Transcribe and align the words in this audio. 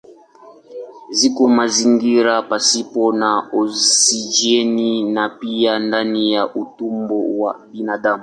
Ziko 1.17 1.43
mazingira 1.57 2.33
pasipo 2.49 3.03
na 3.19 3.31
oksijeni 3.61 4.91
na 5.15 5.25
pia 5.39 5.79
ndani 5.79 6.33
ya 6.33 6.43
utumbo 6.61 7.17
wa 7.41 7.51
binadamu. 7.71 8.19